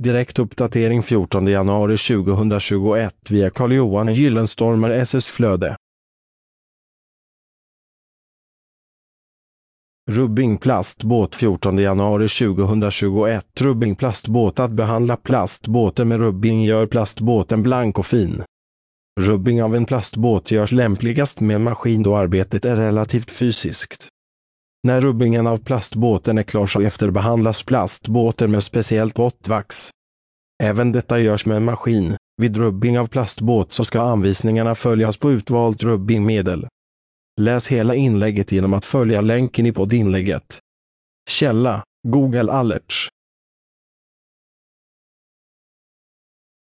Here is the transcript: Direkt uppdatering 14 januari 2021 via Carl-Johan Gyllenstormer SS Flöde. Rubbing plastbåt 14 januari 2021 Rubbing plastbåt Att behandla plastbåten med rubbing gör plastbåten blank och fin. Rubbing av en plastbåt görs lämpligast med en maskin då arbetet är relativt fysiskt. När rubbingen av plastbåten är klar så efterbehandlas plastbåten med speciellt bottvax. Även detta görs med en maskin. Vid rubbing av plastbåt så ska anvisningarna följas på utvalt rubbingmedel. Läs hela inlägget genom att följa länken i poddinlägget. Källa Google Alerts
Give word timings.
Direkt 0.00 0.38
uppdatering 0.38 1.02
14 1.02 1.46
januari 1.46 1.96
2021 1.96 3.30
via 3.30 3.50
Carl-Johan 3.50 4.14
Gyllenstormer 4.14 4.90
SS 4.90 5.30
Flöde. 5.30 5.76
Rubbing 10.10 10.58
plastbåt 10.58 11.34
14 11.34 11.78
januari 11.78 12.28
2021 12.28 13.60
Rubbing 13.60 13.96
plastbåt 13.96 14.58
Att 14.58 14.70
behandla 14.70 15.16
plastbåten 15.16 16.08
med 16.08 16.20
rubbing 16.20 16.64
gör 16.64 16.86
plastbåten 16.86 17.62
blank 17.62 17.98
och 17.98 18.06
fin. 18.06 18.42
Rubbing 19.20 19.62
av 19.62 19.76
en 19.76 19.84
plastbåt 19.84 20.50
görs 20.50 20.72
lämpligast 20.72 21.40
med 21.40 21.56
en 21.56 21.64
maskin 21.64 22.02
då 22.02 22.16
arbetet 22.16 22.64
är 22.64 22.76
relativt 22.76 23.30
fysiskt. 23.30 24.08
När 24.82 25.00
rubbingen 25.00 25.46
av 25.46 25.58
plastbåten 25.58 26.38
är 26.38 26.42
klar 26.42 26.66
så 26.66 26.80
efterbehandlas 26.80 27.62
plastbåten 27.62 28.50
med 28.50 28.62
speciellt 28.62 29.14
bottvax. 29.14 29.90
Även 30.62 30.92
detta 30.92 31.20
görs 31.20 31.46
med 31.46 31.56
en 31.56 31.64
maskin. 31.64 32.16
Vid 32.42 32.56
rubbing 32.56 32.98
av 32.98 33.06
plastbåt 33.06 33.72
så 33.72 33.84
ska 33.84 34.00
anvisningarna 34.00 34.74
följas 34.74 35.16
på 35.16 35.32
utvalt 35.32 35.82
rubbingmedel. 35.82 36.66
Läs 37.40 37.68
hela 37.68 37.94
inlägget 37.94 38.52
genom 38.52 38.74
att 38.74 38.84
följa 38.84 39.20
länken 39.20 39.66
i 39.66 39.72
poddinlägget. 39.72 40.58
Källa 41.30 41.82
Google 42.08 42.52
Alerts 42.52 43.08